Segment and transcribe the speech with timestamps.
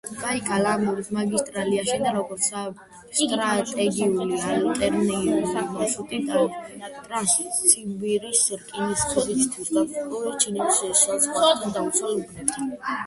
[0.19, 12.73] ბაიკალ-ამურის მაგისტრალი აშენდა, როგორც სტრატეგიული ალტერნატიული მარშრუტი ტრანსციმბირის რკინიგზისთვის, განსაკუთრებით ჩინეთის საზღვართან დაუცველ უბნებთან.